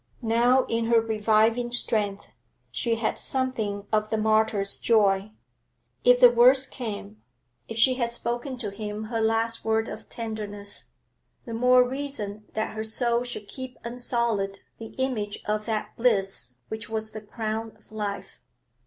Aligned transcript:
Now, 0.23 0.65
in 0.65 0.85
her 0.85 0.99
reviving 0.99 1.71
strength, 1.71 2.25
she 2.71 2.95
had 2.95 3.19
something 3.19 3.85
of 3.93 4.09
the 4.09 4.17
martyr's 4.17 4.79
joy. 4.79 5.29
If 6.03 6.19
the 6.19 6.31
worst 6.31 6.71
came, 6.71 7.21
if 7.67 7.77
she 7.77 7.93
had 7.93 8.11
spoken 8.11 8.57
to 8.57 8.71
him 8.71 9.03
her 9.13 9.21
last 9.21 9.63
word 9.63 9.87
of 9.89 10.09
tenderness, 10.09 10.85
the 11.45 11.53
more 11.53 11.87
reason 11.87 12.45
that 12.53 12.73
her 12.73 12.83
soul 12.83 13.23
should 13.23 13.47
keep 13.47 13.77
unsullied 13.83 14.57
the 14.79 14.95
image 14.97 15.37
of 15.45 15.67
that 15.67 15.95
bliss 15.95 16.55
which 16.67 16.89
was 16.89 17.11
the 17.11 17.21
crown 17.21 17.77
of 17.77 17.91
life. 17.91 18.39